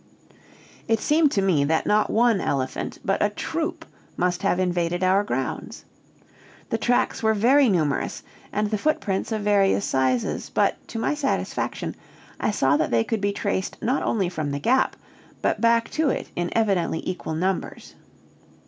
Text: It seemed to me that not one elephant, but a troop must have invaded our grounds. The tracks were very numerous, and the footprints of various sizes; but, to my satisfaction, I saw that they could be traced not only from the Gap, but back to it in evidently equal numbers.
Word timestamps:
It 0.87 0.99
seemed 0.99 1.31
to 1.33 1.43
me 1.43 1.63
that 1.63 1.85
not 1.85 2.09
one 2.09 2.41
elephant, 2.41 2.97
but 3.05 3.21
a 3.21 3.29
troop 3.29 3.85
must 4.17 4.41
have 4.41 4.59
invaded 4.59 5.03
our 5.03 5.23
grounds. 5.23 5.85
The 6.71 6.79
tracks 6.79 7.21
were 7.21 7.35
very 7.35 7.69
numerous, 7.69 8.23
and 8.51 8.71
the 8.71 8.79
footprints 8.79 9.31
of 9.31 9.41
various 9.43 9.85
sizes; 9.85 10.49
but, 10.49 10.75
to 10.87 10.97
my 10.97 11.13
satisfaction, 11.13 11.95
I 12.39 12.49
saw 12.49 12.77
that 12.77 12.89
they 12.89 13.03
could 13.03 13.21
be 13.21 13.31
traced 13.31 13.77
not 13.79 14.01
only 14.01 14.27
from 14.27 14.49
the 14.49 14.59
Gap, 14.59 14.95
but 15.43 15.61
back 15.61 15.91
to 15.91 16.09
it 16.09 16.31
in 16.35 16.49
evidently 16.55 17.07
equal 17.07 17.35
numbers. 17.35 17.93